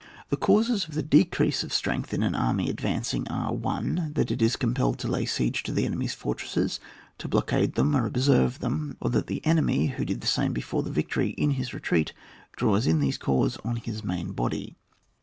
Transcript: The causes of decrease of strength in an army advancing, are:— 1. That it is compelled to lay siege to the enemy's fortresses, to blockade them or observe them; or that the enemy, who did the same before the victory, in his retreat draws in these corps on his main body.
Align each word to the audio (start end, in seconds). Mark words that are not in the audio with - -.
The 0.29 0.35
causes 0.35 0.85
of 0.87 1.09
decrease 1.11 1.61
of 1.61 1.71
strength 1.71 2.11
in 2.11 2.23
an 2.23 2.33
army 2.33 2.71
advancing, 2.71 3.27
are:— 3.27 3.53
1. 3.53 4.13
That 4.15 4.31
it 4.31 4.41
is 4.41 4.55
compelled 4.55 4.97
to 4.97 5.07
lay 5.07 5.25
siege 5.27 5.61
to 5.61 5.71
the 5.71 5.85
enemy's 5.85 6.15
fortresses, 6.15 6.79
to 7.19 7.27
blockade 7.27 7.75
them 7.75 7.95
or 7.95 8.07
observe 8.07 8.61
them; 8.61 8.97
or 8.99 9.11
that 9.11 9.27
the 9.27 9.45
enemy, 9.45 9.85
who 9.89 10.03
did 10.03 10.21
the 10.21 10.25
same 10.25 10.53
before 10.53 10.81
the 10.81 10.89
victory, 10.89 11.35
in 11.37 11.51
his 11.51 11.71
retreat 11.71 12.13
draws 12.55 12.87
in 12.87 12.99
these 12.99 13.19
corps 13.19 13.59
on 13.63 13.75
his 13.75 14.03
main 14.03 14.31
body. 14.31 14.75